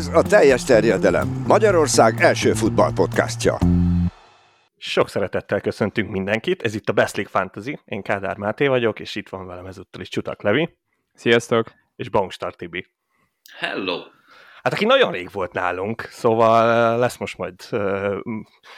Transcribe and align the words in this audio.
Ez 0.00 0.10
a 0.14 0.22
teljes 0.22 0.64
terjedelem. 0.64 1.44
Magyarország 1.46 2.20
első 2.20 2.52
futballpodcastja. 2.52 3.58
Sok 4.76 5.08
szeretettel 5.08 5.60
köszöntünk 5.60 6.10
mindenkit, 6.10 6.62
ez 6.62 6.74
itt 6.74 6.88
a 6.88 6.92
Best 6.92 7.16
League 7.16 7.32
Fantasy, 7.32 7.78
én 7.84 8.02
Kádár 8.02 8.36
Máté 8.36 8.66
vagyok, 8.66 9.00
és 9.00 9.14
itt 9.14 9.28
van 9.28 9.46
velem 9.46 9.66
ezúttal 9.66 10.00
is 10.00 10.08
Csutak 10.08 10.42
Levi. 10.42 10.76
Sziasztok! 11.14 11.72
És 11.96 12.08
Bangstar 12.08 12.54
Tibi. 12.54 12.86
Hello! 13.58 13.98
Hát 14.62 14.72
aki 14.72 14.84
nagyon 14.84 15.12
rég 15.12 15.30
volt 15.32 15.52
nálunk, 15.52 16.00
szóval 16.10 16.98
lesz 16.98 17.16
most 17.16 17.38
majd 17.38 17.54
uh, 17.70 18.16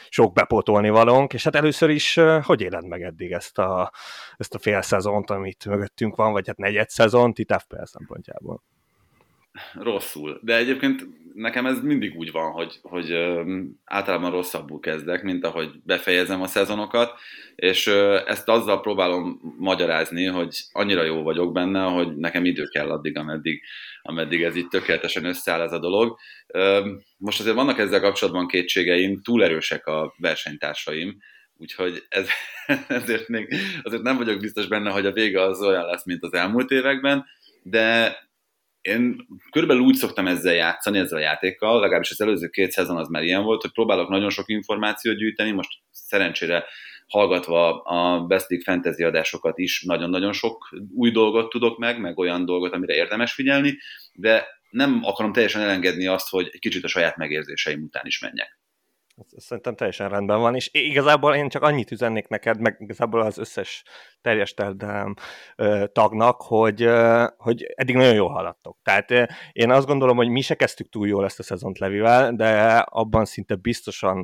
sok 0.09 0.33
bepótolni 0.33 0.89
valónk, 0.89 1.33
és 1.33 1.43
hát 1.43 1.55
először 1.55 1.89
is 1.89 2.17
uh, 2.17 2.43
hogy 2.43 2.61
éled 2.61 2.87
meg 2.87 3.01
eddig 3.01 3.31
ezt 3.31 3.57
a, 3.59 3.91
ezt 4.37 4.55
a 4.55 4.59
fél 4.59 4.81
szezont, 4.81 5.29
amit 5.29 5.65
mögöttünk 5.65 6.15
van, 6.15 6.31
vagy 6.31 6.47
hát 6.47 6.57
negyed 6.57 6.89
szezont 6.89 7.39
itt 7.39 7.55
FPL 7.61 7.83
szempontjából? 7.83 8.63
Rosszul. 9.73 10.39
De 10.41 10.57
egyébként 10.57 11.07
nekem 11.33 11.65
ez 11.65 11.81
mindig 11.81 12.15
úgy 12.15 12.31
van, 12.31 12.51
hogy, 12.51 12.79
hogy 12.81 13.17
általában 13.85 14.31
rosszabbul 14.31 14.79
kezdek, 14.79 15.23
mint 15.23 15.45
ahogy 15.45 15.69
befejezem 15.85 16.41
a 16.41 16.47
szezonokat, 16.47 17.19
és 17.55 17.87
ezt 18.25 18.49
azzal 18.49 18.81
próbálom 18.81 19.39
magyarázni, 19.57 20.25
hogy 20.25 20.57
annyira 20.71 21.03
jó 21.03 21.23
vagyok 21.23 21.53
benne, 21.53 21.83
hogy 21.83 22.15
nekem 22.15 22.45
idő 22.45 22.63
kell 22.63 22.89
addig, 22.89 23.17
ameddig, 23.17 23.61
ameddig 24.01 24.43
ez 24.43 24.55
itt 24.55 24.69
tökéletesen 24.69 25.25
összeáll 25.25 25.61
ez 25.61 25.73
a 25.73 25.79
dolog. 25.79 26.17
Most 27.17 27.39
azért 27.39 27.55
vannak 27.55 27.79
ezzel 27.79 28.01
kapcsolatban 28.01 28.47
kétségeim, 28.47 29.21
túl 29.21 29.43
erősek 29.43 29.85
a 29.85 30.13
versenytársaim, 30.17 31.17
úgyhogy 31.57 32.03
ez, 32.09 32.27
ezért 32.87 33.27
még 33.27 33.55
azért 33.83 34.01
nem 34.01 34.17
vagyok 34.17 34.39
biztos 34.39 34.67
benne, 34.67 34.91
hogy 34.91 35.05
a 35.05 35.11
vége 35.11 35.41
az 35.41 35.61
olyan 35.61 35.85
lesz, 35.85 36.05
mint 36.05 36.23
az 36.23 36.33
elmúlt 36.33 36.71
években, 36.71 37.25
de 37.63 38.17
én 38.83 39.27
körülbelül 39.51 39.83
úgy 39.83 39.95
szoktam 39.95 40.27
ezzel 40.27 40.53
játszani, 40.53 40.99
ezzel 40.99 41.17
a 41.17 41.21
játékkal, 41.21 41.79
legalábbis 41.79 42.11
az 42.11 42.21
előző 42.21 42.47
két 42.47 42.71
szezon 42.71 42.97
az 42.97 43.07
már 43.07 43.23
ilyen 43.23 43.43
volt, 43.43 43.61
hogy 43.61 43.71
próbálok 43.71 44.09
nagyon 44.09 44.29
sok 44.29 44.49
információt 44.49 45.17
gyűjteni, 45.17 45.51
most 45.51 45.69
szerencsére 45.91 46.65
hallgatva 47.07 47.81
a 47.81 48.25
Best 48.25 48.49
League 48.49 48.73
Fantasy 48.73 49.03
adásokat 49.03 49.57
is 49.57 49.83
nagyon-nagyon 49.83 50.33
sok 50.33 50.75
új 50.95 51.11
dolgot 51.11 51.49
tudok 51.49 51.77
meg, 51.77 51.99
meg 51.99 52.17
olyan 52.17 52.45
dolgot, 52.45 52.73
amire 52.73 52.93
érdemes 52.93 53.33
figyelni, 53.33 53.77
de 54.13 54.45
nem 54.69 54.99
akarom 55.03 55.33
teljesen 55.33 55.61
elengedni 55.61 56.07
azt, 56.07 56.29
hogy 56.29 56.49
egy 56.51 56.59
kicsit 56.59 56.83
a 56.83 56.87
saját 56.87 57.17
megérzéseim 57.17 57.83
után 57.83 58.05
is 58.05 58.19
menjek. 58.19 58.59
Ez 59.15 59.43
szerintem 59.43 59.75
teljesen 59.75 60.09
rendben 60.09 60.39
van, 60.39 60.55
és 60.55 60.69
igazából 60.71 61.35
én 61.35 61.49
csak 61.49 61.61
annyit 61.61 61.91
üzennék 61.91 62.27
neked, 62.27 62.59
meg 62.59 62.75
igazából 62.79 63.21
az 63.21 63.37
összes 63.37 63.83
teljes 64.21 64.53
terdem 64.53 65.13
tagnak, 65.91 66.41
hogy, 66.41 66.89
hogy 67.37 67.63
eddig 67.75 67.95
nagyon 67.95 68.13
jól 68.13 68.29
haladtok. 68.29 68.77
Tehát 68.83 69.11
én 69.51 69.71
azt 69.71 69.87
gondolom, 69.87 70.15
hogy 70.15 70.29
mi 70.29 70.41
se 70.41 70.55
kezdtük 70.55 70.89
túl 70.89 71.07
jól 71.07 71.25
ezt 71.25 71.39
a 71.39 71.43
szezont 71.43 71.77
Levivel, 71.77 72.33
de 72.35 72.77
abban 72.77 73.25
szinte 73.25 73.55
biztosan 73.55 74.17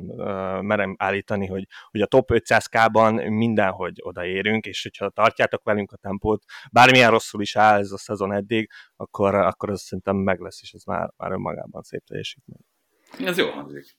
merem 0.64 0.94
állítani, 0.98 1.46
hogy, 1.46 1.66
hogy 1.90 2.00
a 2.00 2.06
top 2.06 2.30
500k-ban 2.32 3.28
mindenhogy 3.28 3.98
odaérünk, 4.02 4.66
és 4.66 4.82
hogyha 4.82 5.08
tartjátok 5.08 5.64
velünk 5.64 5.92
a 5.92 5.96
tempót, 5.96 6.44
bármilyen 6.72 7.10
rosszul 7.10 7.40
is 7.40 7.56
áll 7.56 7.78
ez 7.78 7.90
a 7.90 7.98
szezon 7.98 8.32
eddig, 8.32 8.70
akkor, 8.96 9.34
akkor 9.34 9.70
az 9.70 9.82
szerintem 9.82 10.16
meg 10.16 10.40
lesz, 10.40 10.62
és 10.62 10.72
ez 10.72 10.82
már, 10.84 11.10
már 11.16 11.32
önmagában 11.32 11.82
szép 11.82 12.04
teljesítmény. 12.04 12.60
Ez 13.18 13.38
jó 13.38 13.50
hangzik. 13.50 13.96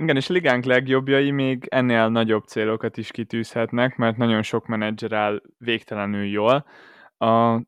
Igen, 0.00 0.16
és 0.16 0.26
ligánk 0.26 0.64
legjobbjai 0.64 1.30
még 1.30 1.66
ennél 1.68 2.08
nagyobb 2.08 2.44
célokat 2.44 2.96
is 2.96 3.10
kitűzhetnek, 3.10 3.96
mert 3.96 4.16
nagyon 4.16 4.42
sok 4.42 4.66
menedzser 4.66 5.12
áll 5.12 5.42
végtelenül 5.58 6.24
jól. 6.24 6.66
A 7.18 7.60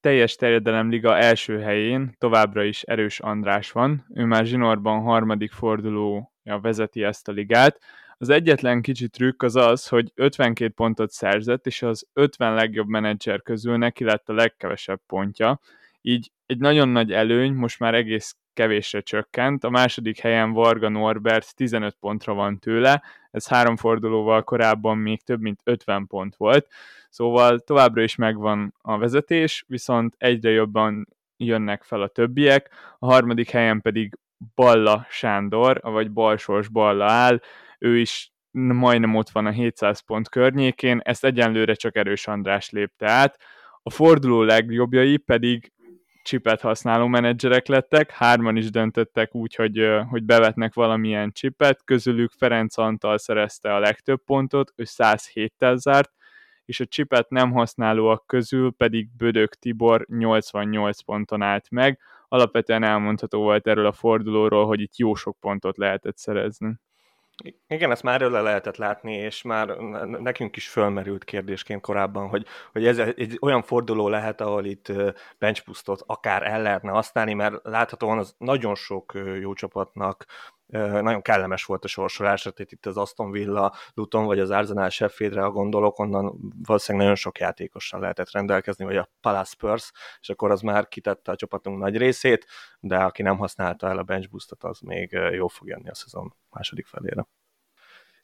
teljes 0.00 0.34
terjedelem 0.34 0.90
liga 0.90 1.16
első 1.16 1.60
helyén 1.60 2.14
továbbra 2.18 2.62
is 2.62 2.82
Erős 2.82 3.20
András 3.20 3.72
van. 3.72 4.06
Ő 4.14 4.24
már 4.24 4.44
zsinórban 4.44 5.00
harmadik 5.00 5.52
fordulója 5.52 6.58
vezeti 6.60 7.02
ezt 7.02 7.28
a 7.28 7.32
ligát. 7.32 7.80
Az 8.16 8.28
egyetlen 8.28 8.82
kicsi 8.82 9.08
trükk 9.08 9.42
az 9.42 9.56
az, 9.56 9.88
hogy 9.88 10.12
52 10.14 10.72
pontot 10.72 11.10
szerzett, 11.10 11.66
és 11.66 11.82
az 11.82 12.06
50 12.12 12.54
legjobb 12.54 12.88
menedzser 12.88 13.42
közül 13.42 13.76
neki 13.76 14.04
lett 14.04 14.28
a 14.28 14.32
legkevesebb 14.32 15.00
pontja. 15.06 15.60
Így 16.00 16.30
egy 16.46 16.58
nagyon 16.58 16.88
nagy 16.88 17.12
előny, 17.12 17.52
most 17.52 17.78
már 17.78 17.94
egész 17.94 18.36
kevésre 18.56 19.00
csökkent. 19.00 19.64
A 19.64 19.70
második 19.70 20.18
helyen 20.18 20.52
Varga 20.52 20.88
Norbert 20.88 21.54
15 21.54 21.96
pontra 22.00 22.34
van 22.34 22.58
tőle, 22.58 23.02
ez 23.30 23.48
három 23.48 23.76
fordulóval 23.76 24.42
korábban 24.42 24.98
még 24.98 25.22
több 25.22 25.40
mint 25.40 25.60
50 25.64 26.06
pont 26.06 26.36
volt, 26.36 26.68
szóval 27.10 27.58
továbbra 27.58 28.02
is 28.02 28.14
megvan 28.14 28.74
a 28.82 28.98
vezetés, 28.98 29.64
viszont 29.68 30.14
egyre 30.18 30.50
jobban 30.50 31.08
jönnek 31.36 31.82
fel 31.82 32.02
a 32.02 32.08
többiek, 32.08 32.70
a 32.98 33.06
harmadik 33.06 33.50
helyen 33.50 33.80
pedig 33.80 34.18
Balla 34.54 35.06
Sándor, 35.08 35.80
vagy 35.82 36.10
Balsors 36.10 36.68
Balla 36.68 37.04
áll, 37.04 37.40
ő 37.78 37.98
is 37.98 38.32
majdnem 38.50 39.14
ott 39.14 39.30
van 39.30 39.46
a 39.46 39.50
700 39.50 40.00
pont 40.00 40.28
környékén, 40.28 41.00
ezt 41.04 41.24
egyenlőre 41.24 41.74
csak 41.74 41.96
Erős 41.96 42.26
András 42.26 42.70
lépte 42.70 43.10
át, 43.10 43.38
a 43.82 43.90
forduló 43.90 44.42
legjobbjai 44.42 45.16
pedig 45.16 45.72
csipet 46.26 46.60
használó 46.60 47.06
menedzserek 47.06 47.66
lettek, 47.66 48.10
hárman 48.10 48.56
is 48.56 48.70
döntöttek 48.70 49.34
úgy, 49.34 49.54
hogy, 49.54 49.88
hogy 50.10 50.24
bevetnek 50.24 50.74
valamilyen 50.74 51.32
csipet, 51.32 51.84
közülük 51.84 52.32
Ferenc 52.32 52.78
Antal 52.78 53.18
szerezte 53.18 53.74
a 53.74 53.78
legtöbb 53.78 54.24
pontot, 54.24 54.72
ő 54.76 54.84
107-tel 54.86 55.76
zárt, 55.76 56.10
és 56.64 56.80
a 56.80 56.86
csipet 56.86 57.30
nem 57.30 57.52
használóak 57.52 58.26
közül 58.26 58.72
pedig 58.76 59.08
Bödök 59.16 59.54
Tibor 59.54 60.06
88 60.08 61.00
ponton 61.00 61.42
állt 61.42 61.70
meg. 61.70 62.00
Alapvetően 62.28 62.82
elmondható 62.82 63.40
volt 63.40 63.66
erről 63.66 63.86
a 63.86 63.92
fordulóról, 63.92 64.66
hogy 64.66 64.80
itt 64.80 64.96
jó 64.96 65.14
sok 65.14 65.36
pontot 65.40 65.76
lehetett 65.76 66.16
szerezni. 66.16 66.78
Igen, 67.66 67.90
ezt 67.90 68.02
már 68.02 68.22
előle 68.22 68.40
lehetett 68.40 68.76
látni, 68.76 69.14
és 69.14 69.42
már 69.42 69.68
nekünk 70.06 70.56
is 70.56 70.68
fölmerült 70.68 71.24
kérdésként 71.24 71.80
korábban, 71.80 72.28
hogy, 72.28 72.46
hogy 72.72 72.86
ez 72.86 72.98
egy 72.98 73.38
olyan 73.40 73.62
forduló 73.62 74.08
lehet, 74.08 74.40
ahol 74.40 74.64
itt 74.64 74.92
benchboostot 75.38 76.02
akár 76.06 76.42
el 76.42 76.62
lehetne 76.62 76.90
használni, 76.90 77.34
mert 77.34 77.54
láthatóan 77.62 78.18
az 78.18 78.34
nagyon 78.38 78.74
sok 78.74 79.12
jó 79.40 79.52
csapatnak 79.54 80.26
nagyon 80.68 81.22
kellemes 81.22 81.64
volt 81.64 81.84
a 81.84 81.88
sorsolás, 81.88 82.42
tehát 82.42 82.72
itt 82.72 82.86
az 82.86 82.96
Aston 82.96 83.30
Villa, 83.30 83.74
Luton 83.94 84.24
vagy 84.24 84.38
az 84.38 84.50
Arsenal 84.50 84.88
Sheffieldre, 84.88 85.44
a 85.44 85.50
gondolok, 85.50 85.98
onnan 85.98 86.38
valószínűleg 86.66 87.06
nagyon 87.06 87.20
sok 87.22 87.38
játékossal 87.38 88.00
lehetett 88.00 88.30
rendelkezni, 88.30 88.84
vagy 88.84 88.96
a 88.96 89.08
Palace 89.20 89.50
Spurs, 89.50 89.92
és 90.20 90.28
akkor 90.28 90.50
az 90.50 90.60
már 90.60 90.88
kitette 90.88 91.32
a 91.32 91.36
csapatunk 91.36 91.78
nagy 91.78 91.96
részét, 91.96 92.46
de 92.80 92.96
aki 92.96 93.22
nem 93.22 93.36
használta 93.36 93.88
el 93.88 93.98
a 93.98 94.02
bench 94.02 94.30
boostot, 94.30 94.64
az 94.64 94.80
még 94.80 95.18
jó 95.32 95.48
fog 95.48 95.68
jönni 95.68 95.88
a 95.88 95.94
szezon 95.94 96.34
második 96.50 96.86
felére. 96.86 97.26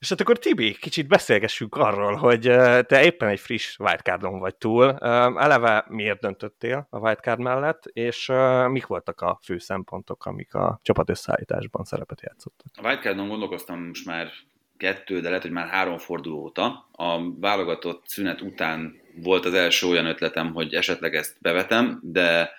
És 0.02 0.08
hát 0.08 0.20
akkor 0.20 0.38
Tibi, 0.38 0.72
kicsit 0.72 1.08
beszélgessünk 1.08 1.74
arról, 1.74 2.14
hogy 2.14 2.40
te 2.86 3.04
éppen 3.04 3.28
egy 3.28 3.40
friss 3.40 3.78
wildcardon 3.78 4.38
vagy 4.38 4.54
túl. 4.54 4.98
Eleve 5.38 5.84
miért 5.88 6.20
döntöttél 6.20 6.86
a 6.90 6.98
wildcard 6.98 7.40
mellett, 7.40 7.86
és 7.86 8.32
mik 8.68 8.86
voltak 8.86 9.20
a 9.20 9.38
fő 9.42 9.58
szempontok, 9.58 10.26
amik 10.26 10.54
a 10.54 10.80
csapat 10.82 11.10
összeállításban 11.10 11.84
szerepet 11.84 12.22
játszottak? 12.22 12.66
A 12.76 12.86
wildcardon 12.86 13.28
gondolkoztam 13.28 13.86
most 13.86 14.06
már 14.06 14.30
kettő, 14.76 15.20
de 15.20 15.28
lehet, 15.28 15.42
hogy 15.42 15.50
már 15.50 15.68
három 15.68 15.98
forduló 15.98 16.38
óta. 16.38 16.88
A 16.92 17.38
válogatott 17.40 18.02
szünet 18.06 18.40
után 18.40 19.00
volt 19.22 19.44
az 19.44 19.54
első 19.54 19.86
olyan 19.86 20.06
ötletem, 20.06 20.52
hogy 20.52 20.74
esetleg 20.74 21.14
ezt 21.14 21.36
bevetem, 21.40 22.00
de 22.02 22.50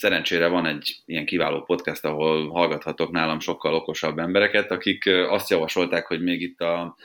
szerencsére 0.00 0.48
van 0.48 0.66
egy 0.66 0.96
ilyen 1.06 1.24
kiváló 1.24 1.62
podcast, 1.62 2.04
ahol 2.04 2.48
hallgathatok 2.48 3.10
nálam 3.10 3.40
sokkal 3.40 3.74
okosabb 3.74 4.18
embereket, 4.18 4.70
akik 4.70 5.06
azt 5.06 5.50
javasolták, 5.50 6.06
hogy 6.06 6.22
még 6.22 6.40
itt 6.40 6.60
a 6.60 6.96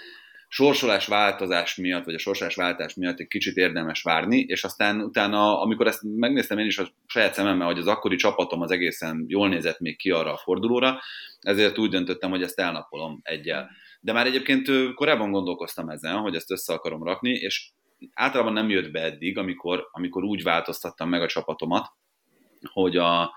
sorsolás 0.48 1.08
változás 1.08 1.76
miatt, 1.76 2.06
vagy 2.06 2.14
a 2.14 2.18
sorsolás 2.20 2.56
váltás 2.56 2.94
miatt 2.94 3.20
egy 3.20 3.28
kicsit 3.28 3.56
érdemes 3.56 4.02
várni, 4.02 4.40
és 4.40 4.64
aztán 4.64 5.02
utána, 5.02 5.62
amikor 5.62 5.88
ezt 5.88 6.02
megnéztem 6.04 6.58
én 6.58 6.66
is 6.66 6.78
a 6.78 6.88
saját 7.06 7.34
szememmel, 7.34 7.68
hogy 7.68 7.78
az 7.78 7.88
akkori 7.88 8.16
csapatom 8.16 8.62
az 8.62 8.72
egészen 8.72 9.26
jól 9.28 9.50
nézett 9.50 9.80
még 9.80 9.98
ki 9.98 10.12
arra 10.12 10.34
a 10.34 10.38
fordulóra, 10.38 11.02
ezért 11.40 11.78
úgy 11.78 11.90
döntöttem, 11.90 12.30
hogy 12.30 12.44
ezt 12.44 12.60
elnapolom 12.60 13.20
egyel. 13.24 13.70
De 14.00 14.14
már 14.14 14.26
egyébként 14.26 14.94
korábban 14.94 15.32
gondolkoztam 15.32 15.90
ezen, 15.90 16.16
hogy 16.18 16.36
ezt 16.36 16.52
össze 16.52 16.74
akarom 16.74 17.04
rakni, 17.04 17.32
és 17.32 17.70
általában 18.14 18.54
nem 18.54 18.70
jött 18.70 18.92
be 18.92 19.02
eddig, 19.02 19.38
amikor, 19.38 19.88
amikor 19.92 20.24
úgy 20.24 20.44
változtattam 20.44 21.10
meg 21.10 21.22
a 21.22 21.28
csapatomat, 21.28 21.88
hogy 22.72 22.98
a 22.98 23.34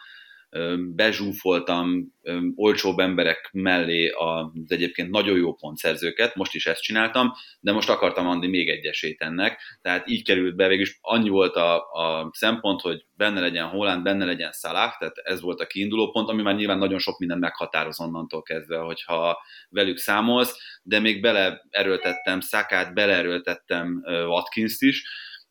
bezsúfoltam 0.95 2.15
olcsóbb 2.55 2.99
emberek 2.99 3.51
mellé 3.53 4.09
az 4.09 4.47
egyébként 4.67 5.11
nagyon 5.11 5.37
jó 5.37 5.55
pontszerzőket, 5.55 6.35
most 6.35 6.55
is 6.55 6.67
ezt 6.67 6.83
csináltam, 6.83 7.33
de 7.61 7.73
most 7.73 7.89
akartam 7.89 8.29
adni 8.29 8.47
még 8.47 8.69
egy 8.69 8.85
esélyt 8.85 9.21
ennek, 9.21 9.61
tehát 9.83 10.09
így 10.09 10.25
került 10.25 10.57
be, 10.57 10.69
végülis 10.69 10.99
annyi 11.01 11.29
volt 11.29 11.55
a, 11.57 11.77
a 11.77 12.31
szempont, 12.33 12.81
hogy 12.81 13.05
benne 13.17 13.41
legyen 13.41 13.67
Holland, 13.67 14.03
benne 14.03 14.25
legyen 14.25 14.53
Salah, 14.53 14.99
tehát 14.99 15.17
ez 15.17 15.41
volt 15.41 15.61
a 15.61 15.67
kiinduló 15.67 16.11
pont, 16.11 16.29
ami 16.29 16.43
már 16.43 16.55
nyilván 16.55 16.79
nagyon 16.79 16.99
sok 16.99 17.19
minden 17.19 17.39
meghatároz 17.39 18.01
onnantól 18.01 18.43
kezdve, 18.43 18.79
hogyha 18.79 19.39
velük 19.69 19.97
számolsz, 19.97 20.57
de 20.83 21.01
még 21.01 21.21
beleerőltettem 21.21 22.41
Szakát, 22.41 22.95
beleerőltettem 22.95 24.03
Watkins-t 24.05 24.83
is, 24.83 25.05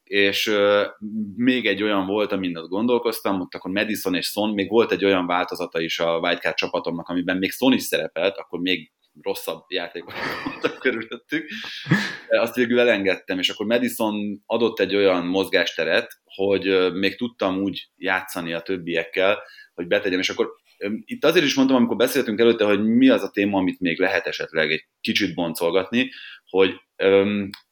és 0.07 0.47
uh, 0.47 0.85
még 1.35 1.65
egy 1.65 1.83
olyan 1.83 2.05
volt, 2.05 2.31
amin 2.31 2.57
ott 2.57 2.69
gondolkoztam, 2.69 3.41
ott 3.41 3.53
akkor 3.53 3.71
Madison 3.71 4.15
és 4.15 4.27
Son, 4.27 4.53
még 4.53 4.69
volt 4.69 4.91
egy 4.91 5.05
olyan 5.05 5.27
változata 5.27 5.79
is 5.79 5.99
a 5.99 6.19
Wildcard 6.19 6.55
csapatomnak, 6.55 7.07
amiben 7.07 7.37
még 7.37 7.51
Son 7.51 7.73
is 7.73 7.83
szerepelt, 7.83 8.37
akkor 8.37 8.59
még 8.59 8.91
rosszabb 9.21 9.63
játékok 9.67 10.13
voltak 10.45 10.79
körülöttük. 10.83 11.49
Azt 12.27 12.55
végül 12.55 12.79
elengedtem, 12.79 13.39
és 13.39 13.49
akkor 13.49 13.65
Madison 13.65 14.43
adott 14.45 14.79
egy 14.79 14.95
olyan 14.95 15.25
mozgásteret, 15.25 16.21
hogy 16.23 16.93
még 16.93 17.17
tudtam 17.17 17.61
úgy 17.61 17.89
játszani 17.95 18.53
a 18.53 18.61
többiekkel, 18.61 19.43
hogy 19.73 19.87
betegyem, 19.87 20.19
és 20.19 20.29
akkor 20.29 20.49
itt 21.05 21.25
azért 21.25 21.45
is 21.45 21.55
mondtam, 21.55 21.77
amikor 21.77 21.95
beszéltünk 21.95 22.39
előtte, 22.39 22.65
hogy 22.65 22.83
mi 22.83 23.09
az 23.09 23.23
a 23.23 23.29
téma, 23.29 23.57
amit 23.57 23.79
még 23.79 23.99
lehet 23.99 24.27
esetleg 24.27 24.71
egy 24.71 24.87
kicsit 25.01 25.33
boncolgatni, 25.33 26.11
hogy 26.49 26.73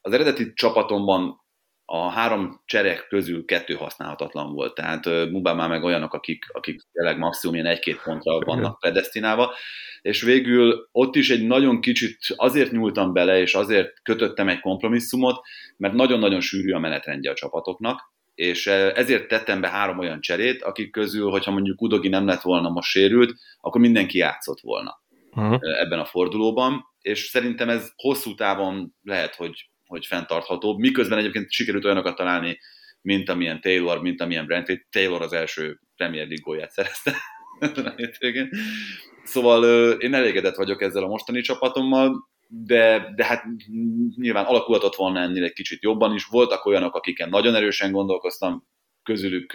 az 0.00 0.12
eredeti 0.12 0.52
csapatomban 0.52 1.45
a 1.88 2.08
három 2.08 2.60
cserek 2.64 3.06
közül 3.08 3.44
kettő 3.44 3.74
használhatatlan 3.74 4.52
volt, 4.52 4.74
tehát 4.74 5.04
Mubá 5.04 5.52
már 5.52 5.68
meg 5.68 5.84
olyanok, 5.84 6.14
akik, 6.14 6.44
akik 6.52 6.80
tényleg 6.92 7.18
maximum 7.18 7.54
ilyen 7.54 7.66
egy-két 7.66 8.02
pontra 8.02 8.38
vannak 8.38 8.78
predestinálva, 8.78 9.54
és 10.02 10.22
végül 10.22 10.88
ott 10.92 11.14
is 11.14 11.30
egy 11.30 11.46
nagyon 11.46 11.80
kicsit 11.80 12.18
azért 12.36 12.70
nyúltam 12.70 13.12
bele, 13.12 13.40
és 13.40 13.54
azért 13.54 14.02
kötöttem 14.02 14.48
egy 14.48 14.60
kompromisszumot, 14.60 15.40
mert 15.76 15.94
nagyon-nagyon 15.94 16.40
sűrű 16.40 16.72
a 16.72 16.78
menetrendje 16.78 17.30
a 17.30 17.34
csapatoknak, 17.34 18.14
és 18.34 18.66
ezért 18.66 19.28
tettem 19.28 19.60
be 19.60 19.68
három 19.68 19.98
olyan 19.98 20.20
cserét, 20.20 20.62
akik 20.62 20.90
közül, 20.90 21.30
hogyha 21.30 21.50
mondjuk 21.50 21.82
Udogi 21.82 22.08
nem 22.08 22.26
lett 22.26 22.42
volna 22.42 22.68
most 22.68 22.90
sérült, 22.90 23.34
akkor 23.60 23.80
mindenki 23.80 24.18
játszott 24.18 24.60
volna 24.60 25.00
uh-huh. 25.30 25.58
ebben 25.80 25.98
a 25.98 26.04
fordulóban, 26.04 26.84
és 27.00 27.24
szerintem 27.24 27.68
ez 27.68 27.92
hosszú 27.96 28.34
távon 28.34 28.94
lehet, 29.02 29.34
hogy, 29.34 29.70
hogy 29.86 30.06
fenntartható, 30.06 30.78
miközben 30.78 31.18
egyébként 31.18 31.50
sikerült 31.50 31.84
olyanokat 31.84 32.16
találni, 32.16 32.58
mint 33.00 33.28
amilyen 33.28 33.60
Taylor, 33.60 34.00
mint 34.00 34.20
amilyen 34.20 34.46
Brantley. 34.46 34.76
Taylor 34.90 35.22
az 35.22 35.32
első 35.32 35.80
Premier 35.96 36.26
League 36.26 36.44
gólját 36.44 36.70
szerezte 36.70 37.14
Szóval 39.24 39.90
én 39.92 40.14
elégedett 40.14 40.56
vagyok 40.56 40.82
ezzel 40.82 41.02
a 41.02 41.08
mostani 41.08 41.40
csapatommal, 41.40 42.28
de, 42.48 43.12
de 43.14 43.24
hát 43.24 43.44
nyilván 44.16 44.44
alakulhatott 44.44 44.94
volna 44.94 45.20
ennél 45.20 45.44
egy 45.44 45.52
kicsit 45.52 45.82
jobban 45.82 46.14
is. 46.14 46.26
Voltak 46.26 46.64
olyanok, 46.64 46.94
akiken 46.94 47.28
nagyon 47.28 47.54
erősen 47.54 47.92
gondolkoztam, 47.92 48.66
közülük 49.02 49.52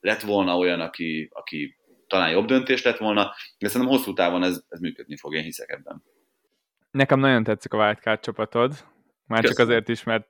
lett 0.00 0.20
volna 0.20 0.56
olyan, 0.56 0.80
aki, 0.80 1.28
aki 1.32 1.76
talán 2.06 2.30
jobb 2.30 2.46
döntés 2.46 2.82
lett 2.82 2.98
volna, 2.98 3.34
de 3.58 3.68
szerintem 3.68 3.96
hosszú 3.96 4.12
távon 4.12 4.42
ez, 4.42 4.62
ez 4.68 4.80
működni 4.80 5.16
fog, 5.16 5.34
én 5.34 5.42
hiszek 5.42 5.70
ebben. 5.70 6.02
Nekem 6.90 7.18
nagyon 7.18 7.42
tetszik 7.42 7.72
a 7.72 7.84
Wildcard 7.84 8.20
csapatod, 8.20 8.84
már 9.26 9.40
Köszönöm. 9.40 9.56
csak 9.56 9.68
azért 9.68 9.88
is, 9.88 10.04
mert 10.04 10.28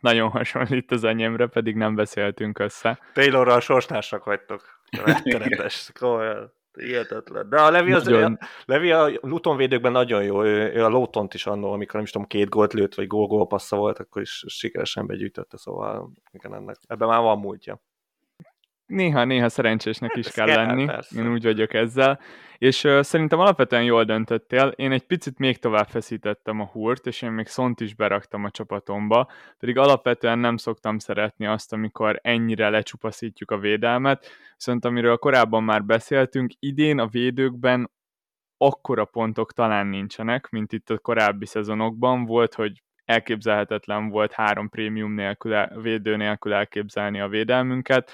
nagyon 0.00 0.30
hasonlít 0.30 0.90
az 0.90 1.04
enyémre, 1.04 1.46
pedig 1.46 1.76
nem 1.76 1.94
beszéltünk 1.94 2.58
össze. 2.58 2.98
Taylorral 3.12 3.60
sorstársak 3.60 4.24
vagytok. 4.24 4.80
Rettenetes, 5.04 5.90
komolyan. 5.98 6.52
Hihetetlen. 6.72 7.48
De 7.48 7.60
a 7.60 7.70
Levi, 7.70 7.92
az, 7.92 8.04
nagyon... 8.04 8.38
a, 8.40 8.46
Levi 8.64 8.90
a 8.90 9.10
Luton 9.20 9.56
védőkben 9.56 9.92
nagyon 9.92 10.24
jó. 10.24 10.44
Ő, 10.44 10.72
ő 10.72 10.84
a 10.84 10.88
Lótont 10.88 11.34
is 11.34 11.46
annó, 11.46 11.72
amikor 11.72 11.94
nem 11.94 12.02
is 12.02 12.10
tudom, 12.10 12.26
két 12.26 12.48
gólt 12.48 12.72
lőtt, 12.72 12.94
vagy 12.94 13.06
gól-gól 13.06 13.46
passza 13.46 13.76
volt, 13.76 13.98
akkor 13.98 14.22
is 14.22 14.44
sikeresen 14.46 15.06
begyűjtötte, 15.06 15.56
szóval 15.56 16.12
igen, 16.30 16.54
ennek, 16.54 16.76
ebben 16.86 17.08
már 17.08 17.20
van 17.20 17.38
múltja 17.38 17.80
néha-néha 18.92 19.48
szerencsésnek 19.48 20.16
is 20.16 20.30
kell, 20.30 20.46
kell 20.46 20.66
lenni, 20.66 20.84
persze. 20.84 21.20
én 21.20 21.32
úgy 21.32 21.42
vagyok 21.42 21.74
ezzel, 21.74 22.20
és 22.58 22.84
uh, 22.84 23.02
szerintem 23.02 23.38
alapvetően 23.38 23.84
jól 23.84 24.04
döntöttél, 24.04 24.72
én 24.76 24.92
egy 24.92 25.06
picit 25.06 25.38
még 25.38 25.58
tovább 25.58 25.88
feszítettem 25.88 26.60
a 26.60 26.64
húrt, 26.64 27.06
és 27.06 27.22
én 27.22 27.30
még 27.30 27.46
szont 27.46 27.80
is 27.80 27.94
beraktam 27.94 28.44
a 28.44 28.50
csapatomba, 28.50 29.30
pedig 29.58 29.78
alapvetően 29.78 30.38
nem 30.38 30.56
szoktam 30.56 30.98
szeretni 30.98 31.46
azt, 31.46 31.72
amikor 31.72 32.18
ennyire 32.22 32.68
lecsupaszítjuk 32.68 33.50
a 33.50 33.58
védelmet, 33.58 34.26
viszont 34.56 34.84
amiről 34.84 35.16
korábban 35.16 35.62
már 35.62 35.84
beszéltünk, 35.84 36.52
idén 36.58 36.98
a 36.98 37.06
védőkben 37.06 37.90
akkora 38.56 39.04
pontok 39.04 39.52
talán 39.52 39.86
nincsenek, 39.86 40.48
mint 40.48 40.72
itt 40.72 40.90
a 40.90 40.98
korábbi 40.98 41.46
szezonokban. 41.46 42.24
Volt, 42.24 42.54
hogy 42.54 42.82
elképzelhetetlen 43.04 44.08
volt 44.08 44.32
három 44.32 44.68
prémium 44.68 45.12
nélkül, 45.12 45.66
védő 45.82 46.16
nélkül 46.16 46.52
elképzelni 46.52 47.20
a 47.20 47.28
védelmünket, 47.28 48.10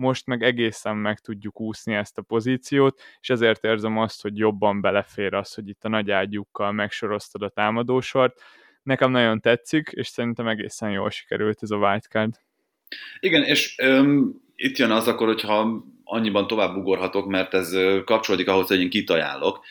most 0.00 0.26
meg 0.26 0.42
egészen 0.42 0.96
meg 0.96 1.18
tudjuk 1.18 1.60
úszni 1.60 1.94
ezt 1.94 2.18
a 2.18 2.22
pozíciót, 2.22 3.00
és 3.20 3.30
ezért 3.30 3.64
érzem 3.64 3.98
azt, 3.98 4.22
hogy 4.22 4.38
jobban 4.38 4.80
belefér 4.80 5.34
az, 5.34 5.54
hogy 5.54 5.68
itt 5.68 5.84
a 5.84 5.88
nagy 5.88 6.10
ágyukkal 6.10 6.72
megsoroztad 6.72 7.42
a 7.42 7.48
támadósort. 7.48 8.40
Nekem 8.82 9.10
nagyon 9.10 9.40
tetszik, 9.40 9.88
és 9.92 10.06
szerintem 10.06 10.48
egészen 10.48 10.90
jól 10.90 11.10
sikerült 11.10 11.62
ez 11.62 11.70
a 11.70 11.76
wildcard. 11.76 12.34
Igen, 13.20 13.42
és 13.42 13.78
öm, 13.78 14.40
itt 14.54 14.76
jön 14.76 14.90
az 14.90 15.08
akkor, 15.08 15.26
hogyha 15.26 15.84
annyiban 16.04 16.46
tovább 16.46 16.76
ugorhatok, 16.76 17.26
mert 17.26 17.54
ez 17.54 17.76
kapcsolódik 18.04 18.48
ahhoz, 18.48 18.66
hogy 18.66 18.80
én 18.80 18.90
kit 18.90 19.10
ajánlok 19.10 19.64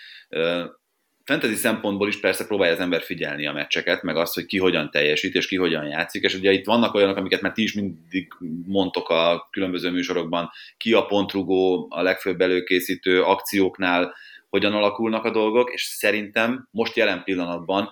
fantasy 1.29 1.55
szempontból 1.55 2.07
is 2.07 2.19
persze 2.19 2.45
próbálja 2.45 2.73
az 2.73 2.79
ember 2.79 3.01
figyelni 3.01 3.47
a 3.47 3.53
meccseket, 3.53 4.01
meg 4.03 4.15
azt, 4.15 4.33
hogy 4.33 4.45
ki 4.45 4.57
hogyan 4.57 4.89
teljesít, 4.91 5.35
és 5.35 5.47
ki 5.47 5.55
hogyan 5.55 5.87
játszik, 5.87 6.23
és 6.23 6.33
ugye 6.33 6.51
itt 6.51 6.65
vannak 6.65 6.93
olyanok, 6.93 7.17
amiket 7.17 7.41
már 7.41 7.51
ti 7.51 7.61
is 7.61 7.73
mindig 7.73 8.33
mondtok 8.65 9.09
a 9.09 9.47
különböző 9.51 9.91
műsorokban, 9.91 10.51
ki 10.77 10.93
a 10.93 11.05
pontrugó, 11.05 11.87
a 11.89 12.01
legfőbb 12.01 12.41
előkészítő 12.41 13.23
akcióknál, 13.23 14.13
hogyan 14.49 14.73
alakulnak 14.73 15.25
a 15.25 15.31
dolgok, 15.31 15.73
és 15.73 15.83
szerintem 15.83 16.67
most 16.71 16.95
jelen 16.95 17.23
pillanatban 17.23 17.89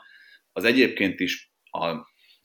az 0.53 0.63
egyébként 0.63 1.19
is 1.19 1.51
a, 1.63 1.85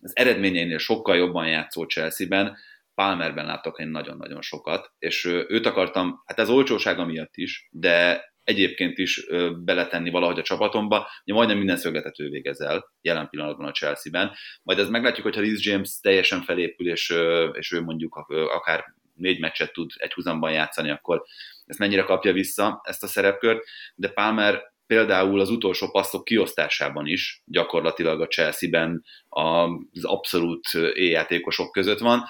az 0.01 0.13
eredményeinél 0.17 0.79
sokkal 0.79 1.17
jobban 1.17 1.47
játszó 1.47 1.85
Chelsea-ben 1.85 2.57
Palmerben 2.95 3.47
látok 3.47 3.79
én 3.79 3.89
nagyon-nagyon 3.89 4.43
sokat, 4.43 4.93
és 4.99 5.25
őt 5.25 5.67
akartam, 5.67 6.23
hát 6.27 6.39
ez 6.39 6.49
olcsósága 6.49 7.05
miatt 7.05 7.37
is, 7.37 7.69
de 7.71 8.25
egyébként 8.45 8.99
is 8.99 9.27
beletenni 9.65 10.11
valahogy 10.11 10.39
a 10.39 10.43
csapatomba. 10.43 11.09
Ugye 11.25 11.35
majdnem 11.35 11.57
minden 11.59 11.77
szögletet 11.77 12.21
ő 12.21 12.29
végez 12.29 12.61
el 12.61 12.93
jelen 13.01 13.29
pillanatban 13.29 13.67
a 13.67 13.73
Chelsea-ben. 13.73 14.33
Majd 14.63 14.79
ez 14.79 14.89
meglátjuk, 14.89 15.25
hogyha 15.25 15.41
Liz 15.41 15.65
James 15.67 16.01
teljesen 16.01 16.43
felépül, 16.43 16.89
és, 16.89 17.15
és 17.53 17.73
ő 17.73 17.83
mondjuk 17.83 18.15
akár 18.29 18.85
négy 19.15 19.41
meccset 19.41 19.73
tud 19.73 19.91
egy 19.97 20.13
húzamban 20.13 20.53
játszani, 20.53 20.91
akkor 20.91 21.23
ezt 21.67 21.79
mennyire 21.79 22.03
kapja 22.03 22.33
vissza, 22.33 22.81
ezt 22.85 23.03
a 23.03 23.07
szerepkört. 23.07 23.65
De 23.95 24.09
Palmer 24.09 24.63
például 24.87 25.41
az 25.41 25.51
utolsó 25.51 25.91
passzok 25.91 26.25
kiosztásában 26.25 27.07
is 27.07 27.43
gyakorlatilag 27.45 28.21
a 28.21 28.27
Chelsea-ben 28.27 29.05
az 29.29 30.05
abszolút 30.05 30.75
éjjátékosok 30.95 31.73
között 31.73 31.99
van. 31.99 32.25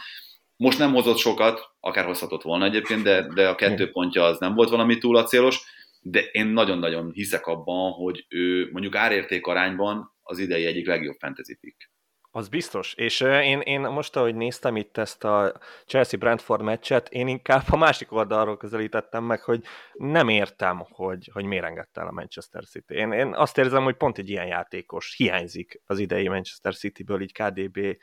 Most 0.57 0.79
nem 0.79 0.93
hozott 0.93 1.19
sokat, 1.19 1.71
akár 1.81 2.05
hozhatott 2.05 2.43
volna 2.43 2.65
egyébként, 2.65 3.03
de, 3.03 3.27
de 3.35 3.49
a 3.49 3.55
kettő 3.55 3.91
pontja 3.91 4.25
az 4.25 4.39
nem 4.39 4.55
volt 4.55 4.71
valami 4.71 4.99
túl 4.99 5.17
acélos 5.17 5.61
de 6.03 6.21
én 6.21 6.47
nagyon-nagyon 6.47 7.11
hiszek 7.13 7.47
abban, 7.47 7.93
hogy 7.93 8.27
ő 8.29 8.71
mondjuk 8.73 8.95
árérték 8.95 9.47
arányban 9.47 10.17
az 10.23 10.39
idei 10.39 10.67
egyik 10.67 10.87
legjobb 10.87 11.17
fantasy 11.19 11.57
pick. 11.61 11.91
Az 12.35 12.49
biztos, 12.49 12.95
és 12.95 13.21
én, 13.21 13.61
én 13.61 13.81
most, 13.81 14.17
ahogy 14.17 14.35
néztem 14.35 14.77
itt 14.77 14.97
ezt 14.97 15.25
a 15.25 15.61
Chelsea-Brentford 15.87 16.63
meccset, 16.63 17.09
én 17.09 17.29
inkább 17.29 17.63
a 17.71 17.77
másik 17.77 18.13
oldalról 18.13 18.57
közelítettem 18.57 19.25
meg, 19.25 19.43
hogy 19.43 19.65
nem 19.93 20.29
értem, 20.29 20.85
hogy, 20.89 21.31
hogy 21.33 21.45
miért 21.45 21.65
engedte 21.65 22.01
el 22.01 22.07
a 22.07 22.13
Manchester 22.13 22.65
City. 22.65 22.95
Én, 22.95 23.13
én 23.13 23.35
azt 23.35 23.59
érzem, 23.59 23.83
hogy 23.83 23.97
pont 23.97 24.19
egy 24.19 24.29
ilyen 24.29 24.47
játékos 24.47 25.15
hiányzik 25.17 25.83
az 25.87 25.99
idei 25.99 26.29
Manchester 26.29 26.75
City-ből, 26.75 27.21
így 27.21 27.33
KDB 27.33 27.97